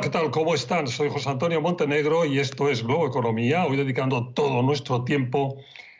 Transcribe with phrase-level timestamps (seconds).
[0.00, 0.30] ¿qué tal?
[0.30, 0.86] ¿Cómo están?
[0.86, 5.58] Soy José Antonio Montenegro y esto es Globo Economía, hoy dedicando todo nuestro tiempo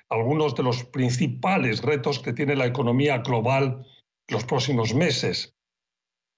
[0.09, 3.87] a algunos de los principales retos que tiene la economía global
[4.29, 5.55] los próximos meses.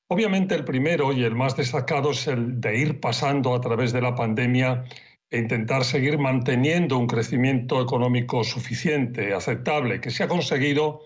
[0.08, 4.02] Obviamente el primero y el más destacado es el de ir pasando a través de
[4.02, 4.84] la pandemia
[5.30, 11.02] e intentar seguir manteniendo un crecimiento económico suficiente, aceptable, que se ha conseguido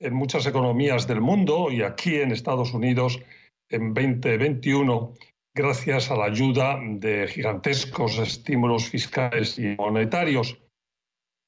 [0.00, 3.20] en muchas economías del mundo y aquí en Estados Unidos
[3.68, 5.14] en 2021
[5.54, 10.58] gracias a la ayuda de gigantescos estímulos fiscales y monetarios.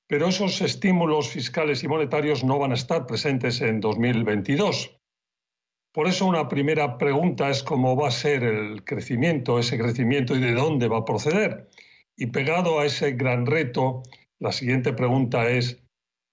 [0.06, 5.00] Pero esos estímulos fiscales y monetarios no van a estar presentes en 2022.
[5.94, 10.40] Por eso una primera pregunta es cómo va a ser el crecimiento, ese crecimiento y
[10.40, 11.70] de dónde va a proceder.
[12.16, 14.02] Y pegado a ese gran reto,
[14.38, 15.82] la siguiente pregunta es,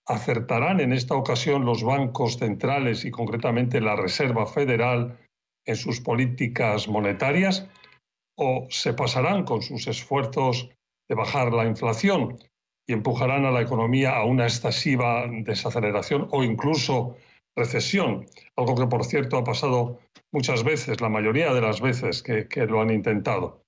[0.06, 5.18] ¿acertarán en esta ocasión los bancos centrales y concretamente la Reserva Federal
[5.66, 7.68] en sus políticas monetarias
[8.38, 10.70] o se pasarán con sus esfuerzos
[11.10, 12.40] de bajar la inflación
[12.88, 17.16] y empujarán a la economía a una excesiva desaceleración o incluso
[17.56, 20.00] recesión, algo que por cierto ha pasado
[20.32, 23.64] muchas veces, la mayoría de las veces que, que lo han intentado.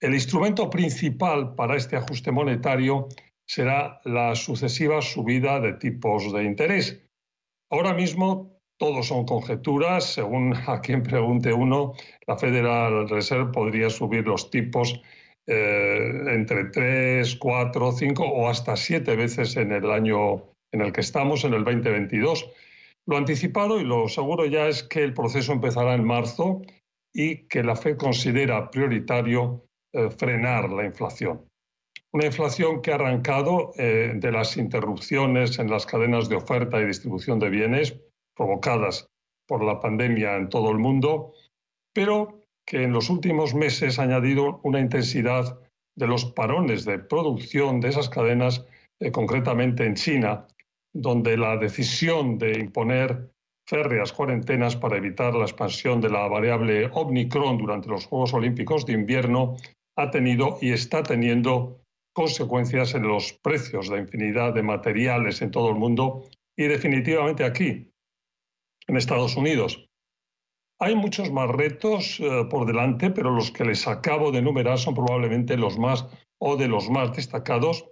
[0.00, 3.08] El instrumento principal para este ajuste monetario
[3.46, 7.02] será la sucesiva subida de tipos de interés.
[7.70, 8.51] Ahora mismo
[8.82, 10.14] todos son conjeturas.
[10.14, 11.92] Según a quien pregunte uno,
[12.26, 15.00] la Federal Reserve podría subir los tipos
[15.46, 21.00] eh, entre 3, 4, 5 o hasta 7 veces en el año en el que
[21.00, 22.50] estamos, en el 2022.
[23.06, 26.62] Lo anticipado y lo seguro ya es que el proceso empezará en marzo
[27.14, 31.46] y que la Fed considera prioritario eh, frenar la inflación.
[32.12, 36.86] Una inflación que ha arrancado eh, de las interrupciones en las cadenas de oferta y
[36.86, 37.96] distribución de bienes
[38.42, 39.08] provocadas
[39.46, 41.32] por la pandemia en todo el mundo,
[41.94, 45.60] pero que en los últimos meses ha añadido una intensidad
[45.96, 48.64] de los parones de producción de esas cadenas,
[48.98, 50.48] eh, concretamente en China,
[50.92, 53.30] donde la decisión de imponer
[53.68, 58.94] férreas cuarentenas para evitar la expansión de la variable Omicron durante los Juegos Olímpicos de
[58.94, 59.56] invierno
[59.96, 61.80] ha tenido y está teniendo
[62.12, 66.24] consecuencias en los precios de infinidad de materiales en todo el mundo
[66.56, 67.91] y definitivamente aquí,
[68.92, 69.88] en Estados Unidos.
[70.78, 74.94] Hay muchos más retos eh, por delante, pero los que les acabo de enumerar son
[74.94, 76.06] probablemente los más
[76.38, 77.86] o de los más destacados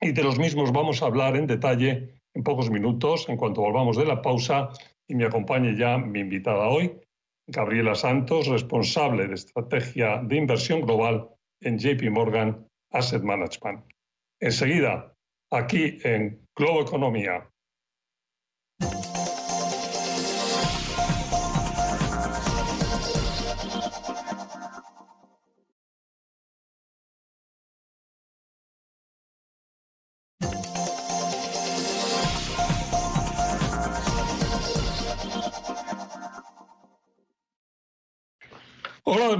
[0.00, 3.96] y de los mismos vamos a hablar en detalle en pocos minutos en cuanto volvamos
[3.96, 4.70] de la pausa
[5.08, 6.92] y me acompañe ya mi invitada hoy,
[7.48, 11.28] Gabriela Santos, responsable de estrategia de inversión global
[11.60, 13.84] en JP Morgan Asset Management.
[14.38, 15.12] Enseguida,
[15.50, 17.49] aquí en Globo Economía.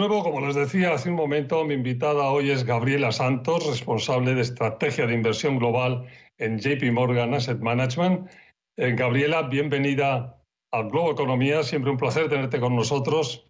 [0.00, 4.40] Nuevo, como les decía hace un momento, mi invitada hoy es Gabriela Santos, responsable de
[4.40, 6.06] estrategia de inversión global
[6.38, 8.30] en JP Morgan Asset Management.
[8.78, 13.46] Eh, Gabriela, bienvenida al Globo Economía, siempre un placer tenerte con nosotros.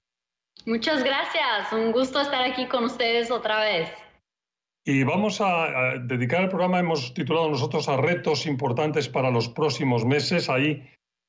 [0.67, 3.89] Muchas gracias, un gusto estar aquí con ustedes otra vez.
[4.85, 10.05] Y vamos a, dedicar el programa, hemos titulado nosotros a retos importantes para los próximos
[10.05, 10.51] meses.
[10.51, 10.83] Ahí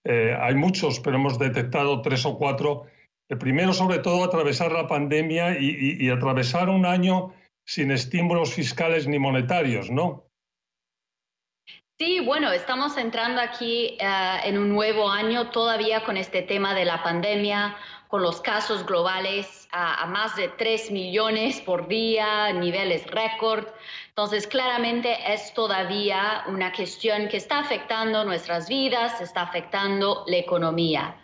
[0.03, 2.87] eh, hay muchos, pero hemos detectado tres o cuatro
[3.31, 7.33] el primero, sobre todo, atravesar la pandemia y, atravesar un año
[7.65, 10.25] sin estímulos fiscales ni monetarios, ¿no?
[11.97, 16.83] Sí, bueno, estamos entrando aquí eh, en un nuevo año todavía con este tema de
[16.83, 17.77] la pandemia,
[18.09, 23.65] con los casos globales a, a más de 3 millones por día, niveles récord.
[24.09, 31.15] Entonces, claramente es todavía una cuestión que está afectando nuestras vidas, está afectando la economía.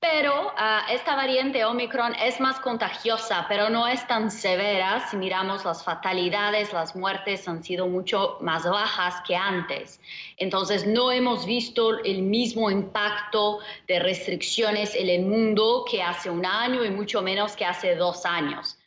[0.00, 5.06] Pero ah, esta variante Omicron es más contagiosa, pero no es tan severa.
[5.10, 10.00] Si miramos las fatalidades, las muertes han sido mucho más bajas que antes.
[10.38, 16.46] Entonces, no hemos visto el mismo impacto de restricciones en el mundo que hace un
[16.46, 18.78] año y mucho menos que hace dos años.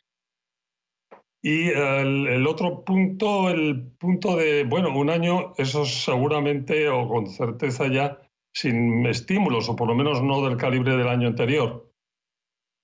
[1.42, 7.28] Y el, el, otro punto, el punto de, bueno, un año, eso seguramente o con
[7.28, 8.18] certeza ya
[8.54, 11.90] sin estímulos, o por lo menos no del calibre del año anterior.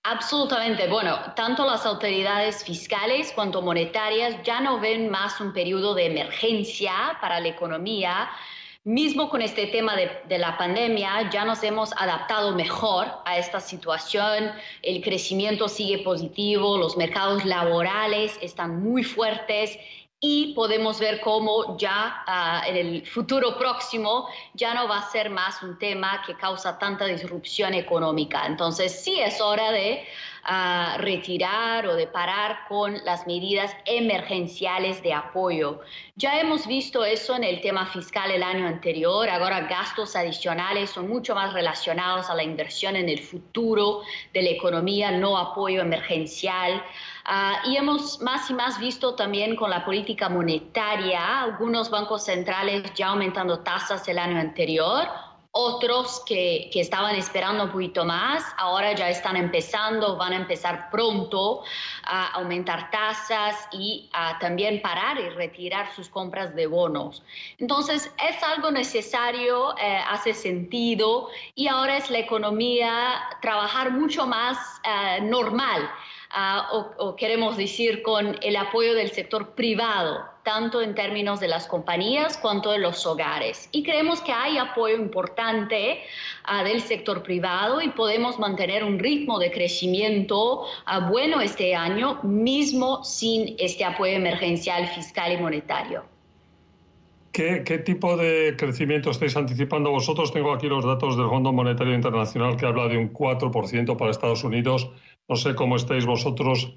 [0.03, 0.89] Absolutamente.
[0.89, 6.93] Bueno, tanto las autoridades fiscales cuanto monetarias ya no ven más un periodo de emergencia
[7.21, 8.31] para la economía,
[8.85, 14.53] mismo con este tema de, la pandemia, ya nos hemos adaptado mejor a esta situación,
[14.83, 19.79] el crecimiento sigue positivo, los mercados laborales están muy fuertes
[20.21, 25.31] y podemos ver cómo ya ah, en el futuro próximo ya no va a ser
[25.31, 28.45] más un tema que causa tanta disrupción económica.
[28.47, 30.07] Entonces sí es hora de
[30.43, 35.81] a retirar o de parar con las medidas emergenciales de apoyo.
[36.17, 41.09] Ya hemos visto eso en el tema fiscal el año anterior, ahora gastos adicionales son
[41.09, 44.03] mucho más relacionados a la inversión en el futuro
[44.33, 46.83] de la economía, no apoyo emergencial.
[47.33, 52.93] Ah, y hemos más y más visto también con la política monetaria, algunos bancos centrales
[52.95, 55.07] ya aumentando tasas el año anterior,
[55.53, 61.63] otros que, estaban esperando un poquito más, ahora ya están empezando, van a empezar pronto
[62.03, 67.23] a aumentar tasas y a también parar y retirar sus compras de bonos.
[67.59, 74.59] Entonces, es algo necesario, eh, hace sentido y ahora es la economía trabajar mucho más
[74.83, 75.89] eh, normal
[76.99, 82.37] o, queremos decir con el apoyo del sector privado, tanto en términos de las compañías
[82.39, 83.69] cuanto de los hogares.
[83.73, 86.01] Y creemos que hay apoyo importante
[86.45, 92.21] ah, del sector privado y podemos mantener un ritmo de crecimiento ah, bueno este año,
[92.23, 96.05] mismo sin este apoyo emergencial fiscal y monetario.
[97.33, 100.33] ¿Qué, ¿Qué, tipo de crecimiento estáis anticipando vosotros?
[100.33, 104.43] Tengo aquí los datos del Fondo Monetario Internacional que habla de un 4% para Estados
[104.43, 104.91] Unidos
[105.31, 106.69] no sé cómo estáis vosotros.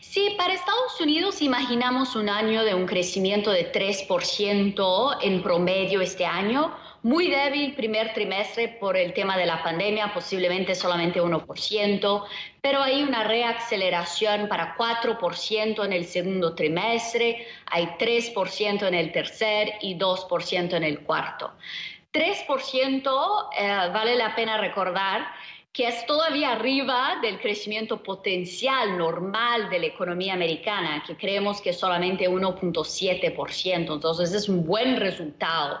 [0.00, 6.26] Sí, para Estados Unidos imaginamos un año de un crecimiento de 3% en promedio este
[6.26, 6.74] año.
[7.04, 12.24] Muy débil primer trimestre por el tema de la pandemia, posiblemente solamente 1%,
[12.60, 19.74] pero hay una reaceleración para 4% en el segundo trimestre, hay 3% en el tercer
[19.80, 21.52] y 2% en el cuarto.
[22.12, 25.28] 3% eh, vale la pena recordar
[25.80, 31.70] que es todavía arriba del crecimiento potencial normal de la economía americana, que creemos que
[31.70, 33.94] es solamente 1.7%.
[33.94, 35.80] Entonces es un buen resultado.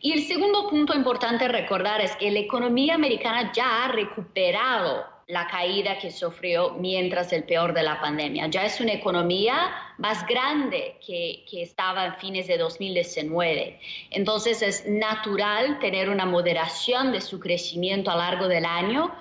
[0.00, 5.48] Y el segundo punto importante recordar es que la economía americana ya ha recuperado la
[5.48, 8.46] caída que sufrió mientras el peor de la pandemia.
[8.46, 13.80] Ya es una economía más grande que, que, estaba en fines de 2019.
[14.10, 19.12] Entonces es natural tener una moderación de su crecimiento a lo largo del año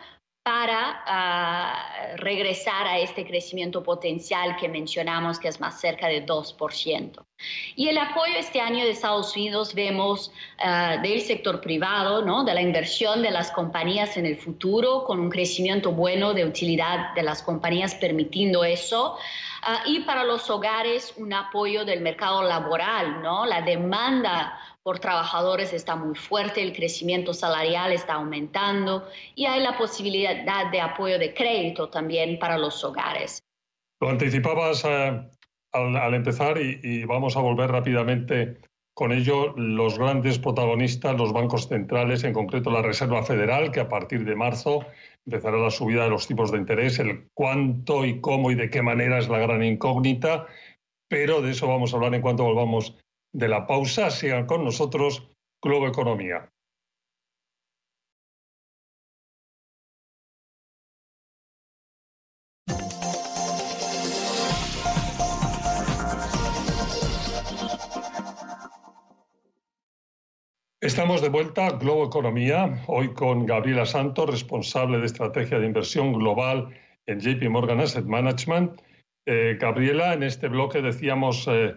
[0.45, 7.25] para ah, regresar a este crecimiento potencial que mencionamos, que es más cerca de 2%.
[7.75, 12.43] Y el apoyo este año de Estados Unidos vemos ah, del sector privado, ¿no?
[12.43, 17.15] de la inversión de las compañías en el futuro, con un crecimiento bueno de utilidad
[17.15, 19.17] de las compañías permitiendo eso.
[19.63, 23.47] Ah, y para los hogares, un apoyo del mercado laboral, ¿no?
[23.47, 29.75] la demanda por trabajadores está muy fuerte, el crecimiento salarial está aumentando y hay la
[29.79, 33.41] posibilidad de apoyo de crédito también para los hogares.
[33.99, 35.27] Lo anticipabas eh,
[35.71, 38.59] al, empezar y, vamos a volver rápidamente
[38.93, 39.55] con ello.
[39.57, 44.35] Los grandes protagonistas, los bancos centrales, en concreto la Reserva Federal, que a partir de
[44.35, 44.85] marzo
[45.25, 48.83] empezará la subida de los tipos de interés, el cuánto y cómo y de qué
[48.83, 50.45] manera es la gran incógnita,
[51.09, 52.95] pero de eso vamos a hablar en cuanto volvamos
[53.35, 54.09] de la pausa.
[54.11, 55.29] Sigan con nosotros
[55.61, 56.49] Globo Economía.
[70.81, 76.13] Estamos de vuelta a Globo Economía, hoy con Gabriela Santos, responsable de estrategia de inversión
[76.13, 76.69] global
[77.07, 78.79] en JP Morgan Asset Management.
[79.25, 81.75] Eh, Gabriela, en este bloque decíamos eh,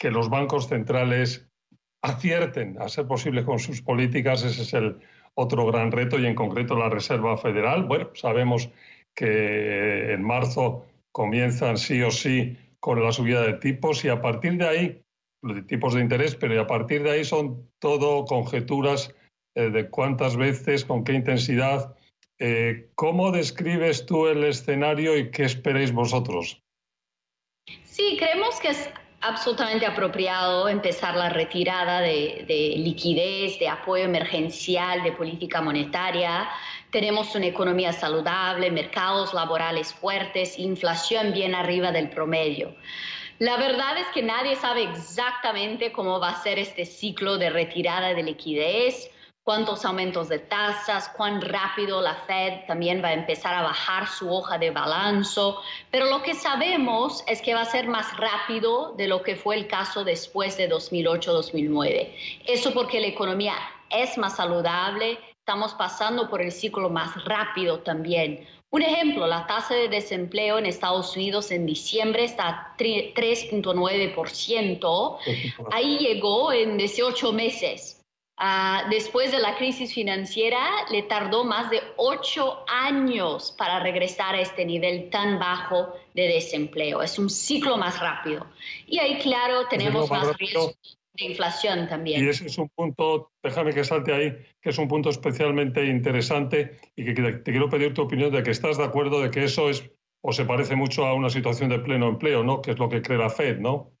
[0.00, 1.46] que los bancos centrales
[2.02, 4.98] acierten a ser posible con sus políticas, ese es el
[5.34, 7.84] otro gran reto y en concreto la Reserva Federal.
[7.84, 8.70] Bueno, sabemos
[9.14, 14.56] que en marzo comienzan sí o sí con la subida de tipos y a partir
[14.56, 15.02] de ahí,
[15.42, 19.14] de tipos de interés, pero a partir de ahí son todo conjeturas
[19.54, 21.94] eh, de cuántas veces, con qué intensidad.
[22.38, 26.62] Eh, ¿Cómo describes tú el escenario y qué esperáis vosotros?
[27.84, 35.12] Sí, creemos que es absolutamente apropiado empezar la retirada de, liquidez, de apoyo emergencial, de
[35.12, 36.48] política monetaria.
[36.90, 42.74] Tenemos una economía saludable, mercados laborales fuertes, inflación bien arriba del promedio.
[43.38, 48.14] La verdad es que nadie sabe exactamente cómo va a ser este ciclo de retirada
[48.14, 49.10] de liquidez.
[49.44, 54.32] Cuántos aumentos de tasas, cuán rápido la Fed también va a empezar a bajar su
[54.32, 59.08] hoja de balanzo, pero lo que sabemos es que va a ser más rápido de
[59.08, 62.14] lo que fue el caso después de 2008-2009.
[62.46, 63.54] Eso porque la economía
[63.90, 68.46] es más saludable, estamos pasando por el ciclo más rápido también.
[68.72, 75.18] Un ejemplo, la tasa de desempleo en Estados Unidos en diciembre está a 3.9%.
[75.72, 77.99] Ahí llegó en 18 meses.
[78.42, 84.40] Ah, después de la crisis financiera, le tardó más de ocho años para regresar a
[84.40, 87.02] este nivel tan bajo de desempleo.
[87.02, 88.46] Es un ciclo más rápido.
[88.86, 90.72] Y ahí, claro, tenemos más, riesgo
[91.12, 92.24] de inflación también.
[92.24, 96.78] Y ese es un punto, déjame que salte ahí, que es un punto especialmente interesante
[96.96, 99.68] y que te quiero pedir tu opinión de que estás de acuerdo de que eso
[99.68, 99.84] es
[100.22, 102.62] o se parece mucho a una situación de pleno empleo, ¿no?
[102.62, 103.92] Que es lo que cree la Fed, ¿no?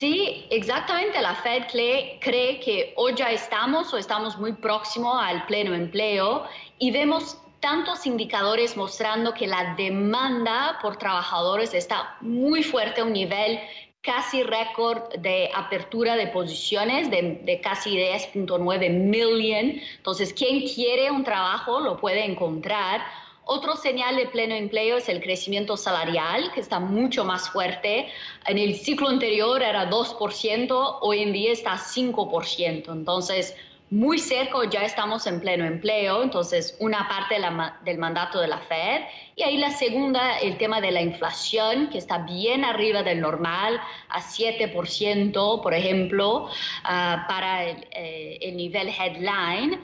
[0.00, 1.20] Sí, exactamente.
[1.22, 6.44] La Fed cree, que hoy ya estamos o estamos muy próximo al pleno empleo
[6.78, 13.12] y vemos tantos indicadores mostrando que la demanda por trabajadores está muy fuerte a un
[13.12, 13.60] nivel
[14.00, 19.80] casi récord de apertura de posiciones de, de casi 10.9 millón.
[19.98, 23.02] Entonces, quien quiere un trabajo lo puede encontrar.
[23.44, 28.08] Otro señal de pleno empleo es el crecimiento salarial, que está mucho más fuerte.
[28.46, 32.92] En el ciclo anterior era 2%, hoy en día está 5%.
[32.92, 33.56] Entonces,
[33.90, 37.36] muy cerca ya estamos en pleno empleo, entonces una parte
[37.84, 39.02] del mandato de la Fed.
[39.36, 43.78] Y ahí la segunda, el tema de la inflación, que está bien arriba del normal,
[44.08, 46.48] a 7%, por ejemplo,
[46.84, 49.78] ah, para el, eh, el nivel headline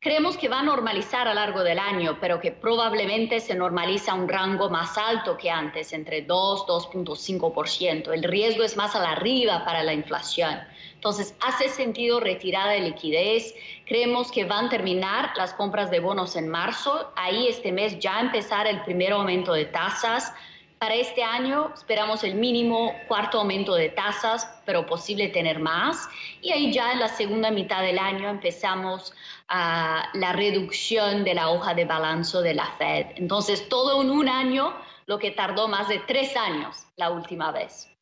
[0.00, 4.14] creemos que va a normalizar a largo del año, pero que probablemente se normaliza a
[4.14, 8.10] un rango más alto que antes, entre 2, 2.5%.
[8.10, 10.58] El riesgo es más a la arriba para la inflación.
[10.94, 13.54] Entonces, hace sentido retirada de liquidez.
[13.84, 17.12] Creemos que van a terminar las compras de bonos en marzo.
[17.14, 20.32] Ahí este mes ya empezar el primer aumento de tasas.
[20.80, 26.08] Para este año esperamos el mínimo cuarto aumento de tasas, pero posible tener más.
[26.40, 29.12] Y ahí ya en la segunda mitad del año empezamos
[29.48, 33.08] a la reducción de la hoja de balanzo de la Fed.
[33.16, 37.94] Entonces, todo en un año, lo que tardó más de tres años la última vez.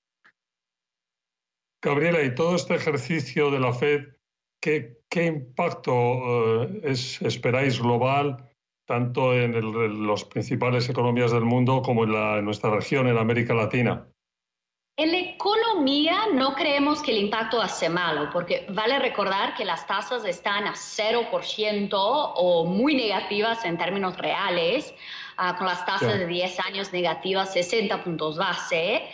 [1.83, 4.03] Gabriela, y todo este ejercicio de la Fed,
[4.63, 8.48] ¿qué, qué impacto eh, es, esperáis global
[8.89, 14.09] tanto en, las principales economías del mundo como en, nuestra región, en América Latina?
[14.97, 19.87] En la economía no creemos que el impacto hace malo, porque vale recordar que las
[19.87, 24.95] tasas están a 0% o muy negativas en términos reales.
[25.41, 29.09] Ah, con las tasas de 10 años negativas, 60 puntos base.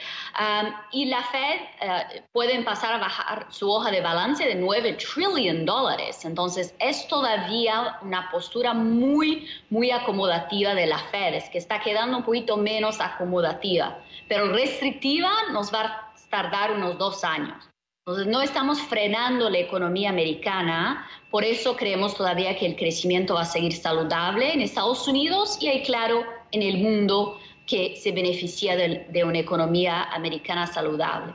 [0.90, 5.66] y la Fed uh, pueden pasar a bajar su hoja de balance de 9 trillion
[5.66, 6.24] dólares.
[6.24, 12.16] Entonces, es todavía una postura muy, muy acomodativa de la Fed, es que está quedando
[12.16, 17.73] un poquito menos acomodativa, pero restrictiva nos va a tardar unos dos años.
[18.06, 23.40] Entonces, no estamos frenando la economía americana, por eso creemos todavía que el crecimiento va
[23.40, 28.76] a seguir saludable en Estados Unidos y hay claro en el mundo que se beneficia
[28.76, 31.34] de, una economía americana saludable.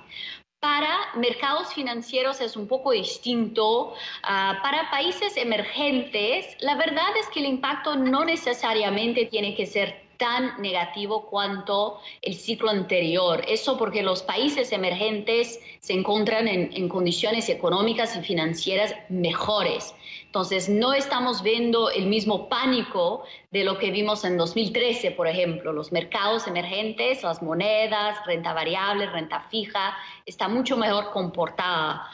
[0.59, 3.95] Para mercados financieros es un poco distinto.
[4.21, 10.08] Ah, para países emergentes, la verdad es que el impacto no necesariamente tiene que ser
[10.19, 13.41] tan negativo cuanto el ciclo anterior.
[13.47, 19.95] Eso porque los países emergentes se encuentran en, condiciones económicas y financieras mejores.
[20.25, 25.73] Entonces, no estamos viendo el mismo pánico de lo que vimos en 2013, por ejemplo.
[25.73, 32.09] Los mercados emergentes, las monedas, renta variable, renta fija, está mucho mejor comportada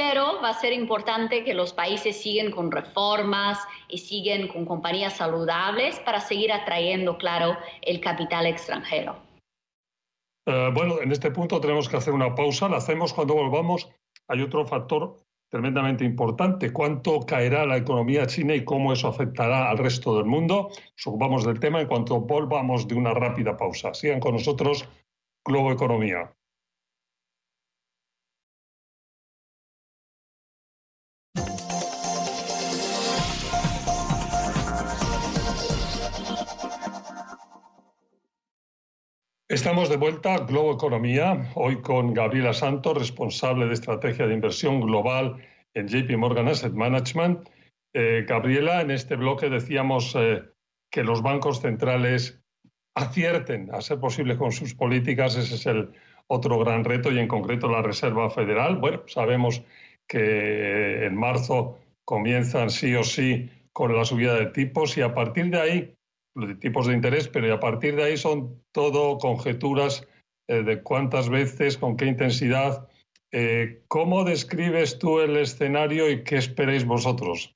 [0.00, 5.18] pero va a ser importante que los países sigan con reformas y siguen con compañías
[5.18, 9.16] saludables para seguir atrayendo, claro, el capital extranjero.
[10.46, 12.70] Eh, bueno, en este punto tenemos que hacer una pausa.
[12.70, 13.90] La hacemos cuando volvamos.
[14.28, 15.16] Hay otro factor
[15.50, 16.72] tremendamente importante.
[16.72, 20.70] ¿Cuánto caerá la economía china y cómo eso afectará al resto del mundo?
[20.70, 23.92] Nos ocupamos del tema en cuanto volvamos de una rápida pausa.
[23.92, 24.88] Sigan con nosotros,
[25.44, 26.34] Globo Economía.
[39.50, 44.80] Estamos de vuelta a Globo Economía, hoy con Gabriela Santos, responsable de estrategia de inversión
[44.80, 47.48] global en JP Morgan Asset Management.
[47.92, 50.44] Eh, Gabriela, en este bloque decíamos eh,
[50.88, 52.40] que los bancos centrales
[52.94, 55.90] acierten a ser posible con sus políticas, ese es el
[56.28, 58.76] otro gran reto y en concreto la Reserva Federal.
[58.76, 59.64] Bueno, sabemos
[60.06, 65.50] que en marzo comienzan sí o sí con la subida de tipos y a partir
[65.50, 65.94] de ahí,
[66.60, 70.06] tipos de interés, pero a partir de ahí son todo conjeturas
[70.48, 72.88] eh, de cuántas veces, con qué intensidad.
[73.32, 77.54] Eh, ¿Cómo describes tú el escenario y qué esperáis vosotros?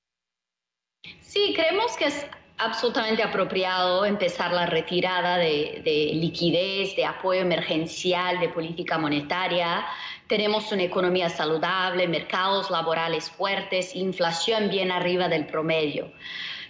[1.21, 2.26] Sí, creemos que es
[2.59, 5.83] absolutamente apropiado empezar la retirada de,
[6.14, 9.85] liquidez, de apoyo emergencial, de política monetaria.
[10.28, 16.12] Tenemos una economía saludable, mercados laborales fuertes, inflación bien arriba del promedio.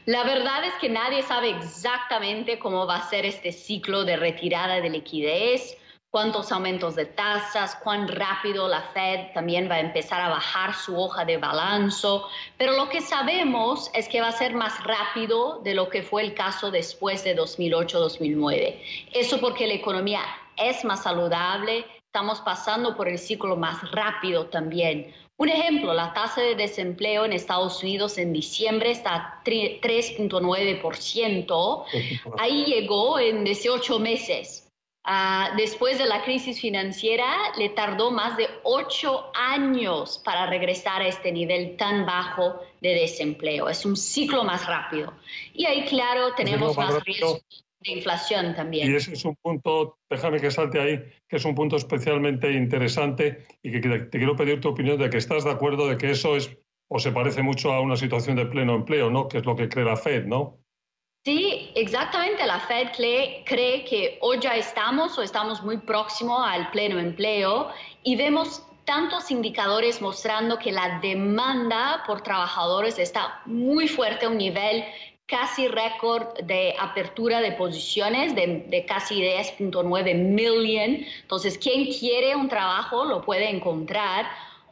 [0.06, 4.80] La verdad es que nadie sabe exactamente cómo va a ser este ciclo de retirada
[4.80, 5.78] de liquidez
[6.14, 10.96] cuántos aumentos de tasas, cuán rápido la Fed también va a empezar a bajar su
[10.96, 15.75] hoja de balanzo, pero lo que sabemos es que va a ser más rápido de
[15.75, 18.80] lo que fue el caso después de 2008-2009.
[19.12, 20.20] Eso porque la economía
[20.56, 25.12] es más saludable, estamos pasando por el ciclo más rápido también.
[25.37, 31.85] Un ejemplo, la tasa de desempleo en Estados Unidos en diciembre está a 3.9%.
[32.38, 34.64] Ahí llegó en 18 meses.
[35.07, 41.09] Ah, después de la crisis financiera, le tardó más de ocho años para regresar a
[41.09, 43.69] este nivel tan bajo de desempleo.
[43.69, 45.12] Es un ciclo más rápido.
[45.53, 47.38] Y ahí, claro, tenemos más, riesgo
[47.85, 48.91] de inflación también.
[48.91, 53.47] Y ese es un punto, déjame que salte ahí, que es un punto especialmente interesante
[53.62, 56.37] y que te quiero pedir tu opinión de que estás de acuerdo de que eso
[56.37, 56.57] es
[56.88, 59.29] o se parece mucho a una situación de pleno empleo, ¿no?
[59.29, 60.59] Que es lo que cree la Fed, ¿no?
[61.25, 62.47] Sí, exactamente.
[62.47, 67.71] La Fed cree, que hoy ya estamos o estamos muy próximo al pleno empleo
[68.03, 74.37] y vemos tantos indicadores mostrando que la demanda por trabajadores está muy fuerte a un
[74.37, 74.85] nivel
[75.26, 81.07] casi récord de apertura de posiciones de, de casi 10.9 millón.
[81.23, 84.26] Entonces, quien quiere un trabajo lo puede encontrar.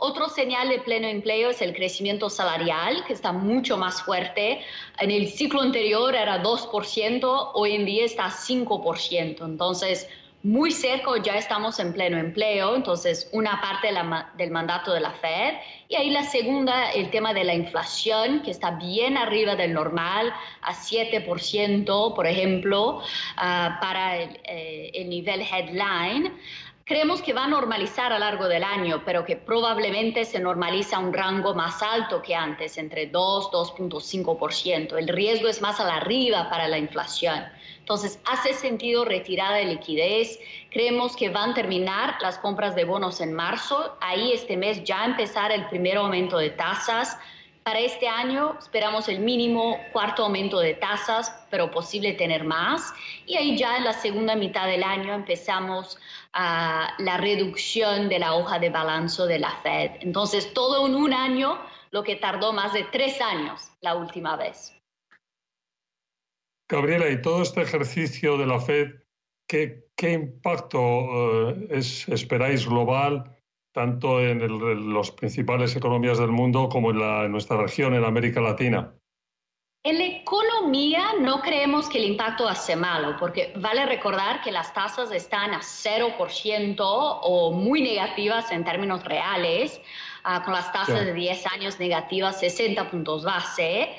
[0.04, 4.60] Otro señal de pleno empleo es el crecimiento salarial, que está mucho más fuerte.
[4.98, 9.44] En el ciclo anterior era 2%, hoy en día está 5%.
[9.44, 10.08] Entonces,
[10.42, 13.88] muy cerca ya estamos en pleno empleo, entonces una parte
[14.36, 15.54] del mandato de la Fed.
[15.88, 20.32] Y ahí la segunda, el tema de la inflación, que está bien arriba del normal,
[20.62, 23.02] a 7%, por ejemplo,
[23.36, 26.32] ah, para el, eh, el nivel headline.
[26.84, 30.96] Creemos que va a normalizar a lo largo del año, pero que probablemente se normaliza
[30.96, 34.98] a un rango más alto que antes, entre 2, 2.5%.
[34.98, 37.44] El riesgo es más a la arriba para la inflación.
[37.92, 40.38] Entonces, hace sentido retirada de liquidez.
[40.70, 43.98] Creemos que van a terminar las compras de bonos en marzo.
[44.00, 47.18] Ahí este mes ya empezar el primer aumento de tasas.
[47.64, 52.94] Para este año esperamos el mínimo cuarto aumento de tasas, pero posible tener más.
[53.26, 55.98] Y ahí ya en la segunda mitad del año empezamos
[56.32, 59.90] a la reducción de la hoja de balanzo de la Fed.
[60.00, 61.58] Entonces, todo en un año,
[61.90, 64.81] lo que tardó más de tres años la última vez.
[66.72, 68.94] Gabriela, y todo este ejercicio de la Fed,
[69.46, 73.36] ¿qué, impacto eh, esperáis global,
[73.72, 78.94] tanto en, las principales economías del mundo como en, en nuestra región, en América Latina?
[79.84, 84.72] En la economía no creemos que el impacto hace malo, porque vale recordar que las
[84.72, 89.80] tasas están a 0% o muy negativas en términos reales.
[90.24, 93.96] Ah, con las tasas de 10 años negativas, 60 puntos base.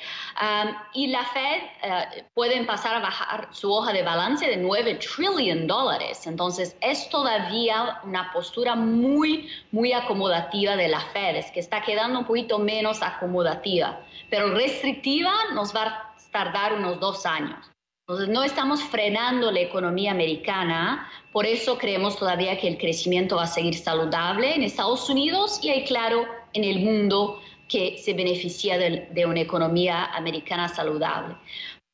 [0.93, 5.67] y la Fed uh, pueden pasar a bajar su hoja de balance de 9 trillion
[5.67, 6.25] dólares.
[6.25, 12.19] Entonces, es todavía una postura muy, muy acomodativa de la Fed, es que está quedando
[12.19, 17.72] un poquito menos acomodativa, pero restrictiva nos va a tardar unos dos años.
[18.05, 23.43] Entonces, no estamos frenando la economía americana, por eso creemos todavía que el crecimiento va
[23.43, 27.39] a seguir saludable en Estados Unidos y hay claro en el mundo
[27.69, 31.37] que se beneficia de, una economía americana saludable.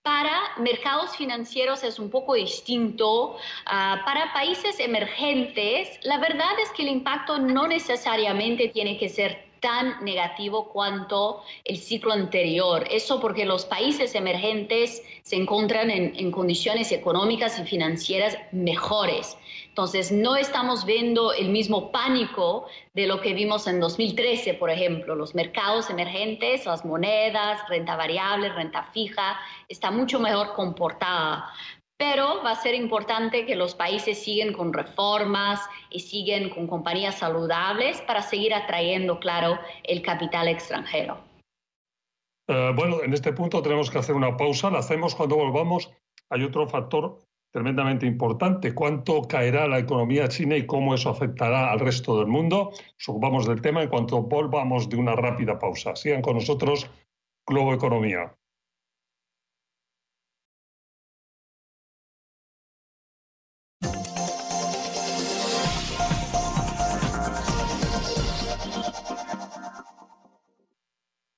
[0.01, 3.37] Para mercados financieros es un poco distinto.
[3.67, 9.48] Ah, para países emergentes, la verdad es que el impacto no necesariamente tiene que ser
[9.59, 12.85] tan negativo cuanto el ciclo anterior.
[12.89, 19.37] Eso porque los países emergentes se encuentran en, condiciones económicas y financieras mejores.
[19.67, 25.15] Entonces, no estamos viendo el mismo pánico de lo que vimos en 2013, por ejemplo.
[25.15, 31.53] Los mercados emergentes, las monedas, renta variable, renta fija, está mucho mejor comportada
[31.99, 35.59] pero va a ser importante que los países sigan con reformas
[35.89, 41.17] y siguen con compañías saludables para seguir atrayendo, claro, el capital extranjero.
[42.47, 44.71] Eh, bueno, en este punto tenemos que hacer una pausa.
[44.71, 45.91] La hacemos cuando volvamos.
[46.29, 47.19] Hay otro factor
[47.51, 48.73] tremendamente importante.
[48.73, 52.71] ¿Cuánto caerá la economía china y cómo eso afectará al resto del mundo?
[52.71, 55.97] Nos ocupamos del tema en cuanto volvamos de una rápida pausa.
[55.97, 56.89] Sigan con nosotros
[57.45, 58.38] Globo Economía.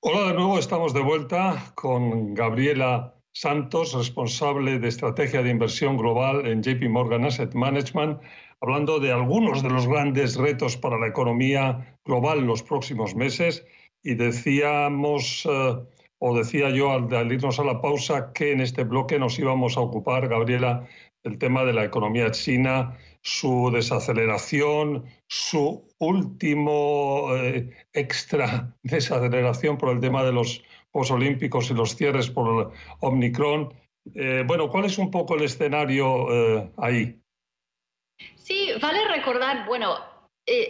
[0.04, 6.44] Hola de nuevo, estamos de vuelta con Gabriela Santos, responsable de estrategia de inversión global
[6.44, 8.20] en JP Morgan Asset Management,
[8.60, 13.64] hablando de algunos de los grandes retos para la economía global en los próximos meses.
[14.02, 15.76] Y decíamos, eh,
[16.18, 19.82] o decía yo al, irnos a la pausa, que en este bloque nos íbamos a
[19.82, 20.84] ocupar, Gabriela,
[21.22, 30.00] del tema de la economía china, su desaceleración, su último eh, extra desaceleración por el
[30.00, 33.72] tema de los Juegos Olímpicos y los cierres por Omicron.
[34.14, 37.18] Eh, bueno, ¿cuál es un poco el escenario eh, ahí?
[38.34, 39.96] Sí, vale recordar, bueno,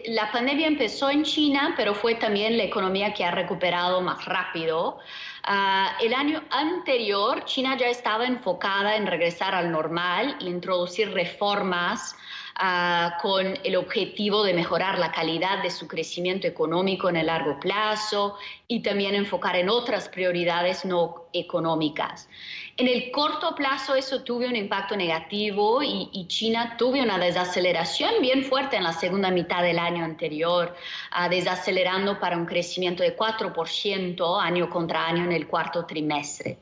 [0.07, 4.99] la pandemia empezó en China, pero fue también la economía que ha recuperado más rápido.
[5.45, 12.15] Ah, el año anterior, China ya estaba enfocada en regresar al normal e introducir reformas
[12.55, 17.59] Ah, con el objetivo de mejorar la calidad de su crecimiento económico en el largo
[17.59, 18.37] plazo
[18.69, 22.29] y también enfocar en otras prioridades no económicas.
[22.77, 28.45] En el corto plazo eso tuvo un impacto negativo y, China tuvo una desaceleración bien
[28.45, 30.75] fuerte en la segunda mitad del año anterior,
[31.11, 36.59] ah, desacelerando para un crecimiento de 4% año contra año en el cuarto trimestre.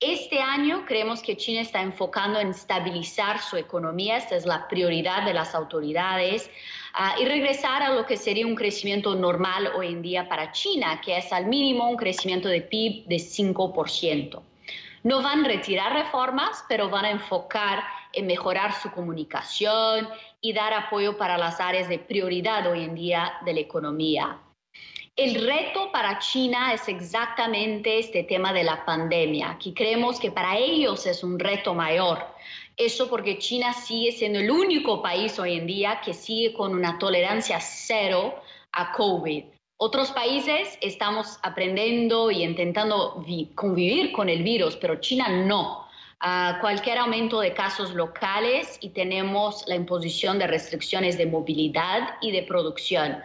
[0.00, 5.24] Este año creemos que China está enfocando en estabilizar su economía, esta es la prioridad
[5.24, 6.48] de las autoridades,
[6.94, 11.00] ah, y regresar a lo que sería un crecimiento normal hoy en día para China,
[11.04, 14.40] que es al mínimo un crecimiento de PIB de 5%.
[15.02, 17.82] No van a retirar reformas, pero van a enfocar
[18.12, 20.08] en mejorar su comunicación
[20.40, 24.38] y dar apoyo para las áreas de prioridad hoy en día de la economía.
[25.18, 30.56] El reto para China es exactamente este tema de la pandemia, que creemos que para
[30.56, 32.24] ellos es un reto mayor.
[32.76, 37.00] Eso porque China sigue siendo el único país hoy en día que sigue con una
[37.00, 39.42] tolerancia cero a COVID.
[39.76, 43.20] Otros países estamos aprendiendo y intentando
[43.56, 45.88] convivir con el virus, pero China no.
[46.20, 52.30] A cualquier aumento de casos locales y tenemos la imposición de restricciones de movilidad y
[52.30, 53.18] de producción.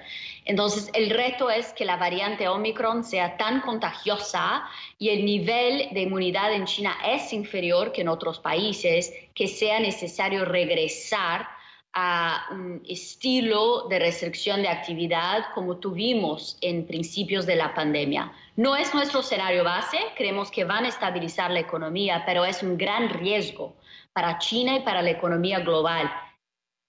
[0.45, 4.63] Entonces, el reto es que la variante Omicron sea tan contagiosa
[4.99, 9.79] y el nivel de inmunidad en China es inferior que en otros países, que sea
[9.79, 11.47] necesario regresar
[11.93, 18.33] a un estilo de restricción de actividad como tuvimos en principios de la pandemia.
[18.55, 22.77] No es nuestro escenario base, creemos que van a estabilizar la economía, pero es un
[22.77, 23.75] gran riesgo
[24.11, 26.11] para China y para la economía global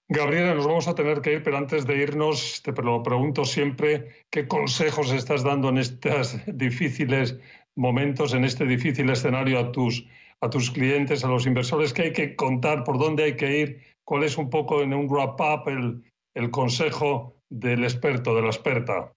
[0.07, 4.25] Gabriela, nos vamos a tener que ir, pero antes de irnos, te lo pregunto siempre,
[4.29, 7.39] ¿qué consejos estás dando en estos difíciles
[7.75, 10.05] momentos, en este difícil escenario a tus,
[10.41, 11.91] a tus clientes, a los inversores?
[11.91, 12.83] ¿Qué hay que contar?
[12.83, 13.81] ¿Por dónde hay que ir?
[14.03, 16.03] ¿Cuál es un poco en un wrap-up el,
[16.35, 19.11] el consejo del experto, de la experta?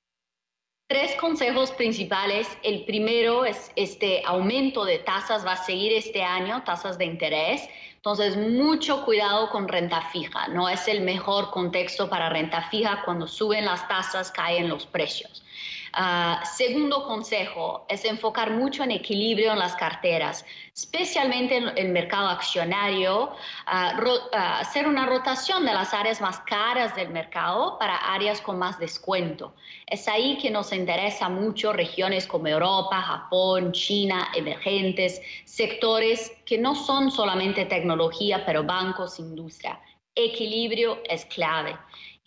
[0.89, 2.49] Tres consejos principales.
[2.63, 7.69] El primero es este aumento de tasas va a seguir este año, tasas de interés.
[8.11, 10.49] Entonces, mucho cuidado con renta fija.
[10.49, 13.03] No es el mejor contexto para renta fija.
[13.05, 15.45] Cuando suben las tasas, caen los precios.
[15.93, 22.29] Ah, segundo consejo es enfocar mucho en equilibrio en las carteras, especialmente en el mercado
[22.29, 23.33] accionario,
[23.67, 23.99] ah,
[24.33, 28.79] ah, hacer una rotación de las áreas más caras del mercado para áreas con más
[28.79, 29.55] descuento.
[29.87, 36.75] Es ahí que nos interesa mucho regiones como Europa, Japón, China, emergentes, sectores que no
[36.75, 39.81] son solamente tecnología, pero bancos, industria.
[40.15, 41.77] Equilibrio es clave.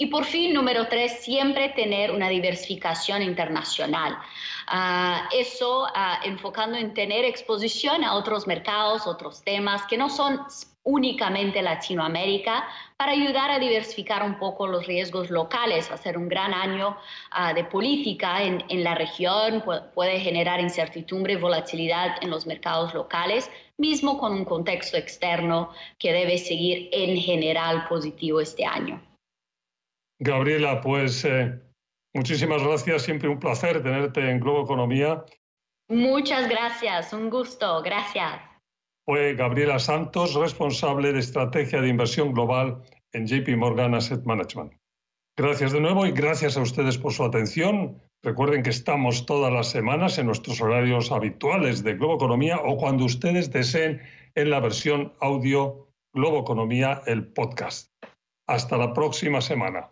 [0.01, 4.17] Y por fin, número tres, siempre tener una diversificación internacional.
[4.65, 10.41] Ah, eso ah, enfocando en tener exposición a otros mercados, otros temas que no son
[10.81, 15.87] únicamente Latinoamérica para ayudar a diversificar un poco los riesgos locales.
[15.91, 16.97] Va a ser un gran año
[17.29, 22.95] ah, de política en, en, la región, puede generar incertidumbre y volatilidad en los mercados
[22.95, 28.99] locales, mismo con un contexto externo que debe seguir en general positivo este año.
[30.23, 31.59] Gabriela, pues eh,
[32.13, 35.25] muchísimas gracias, siempre un placer tenerte en Globo Economía.
[35.89, 38.39] Muchas gracias, un gusto, gracias.
[39.03, 44.73] Fue Gabriela Santos, responsable de estrategia de inversión global en JP Morgan Asset Management.
[45.35, 47.99] Gracias de nuevo y gracias a ustedes por su atención.
[48.23, 53.05] Recuerden que estamos todas las semanas en nuestros horarios habituales de Globo Economía o cuando
[53.05, 54.01] ustedes deseen
[54.35, 57.89] en la versión audio Globo Economía, el podcast.
[58.47, 59.89] Hasta la próxima semana.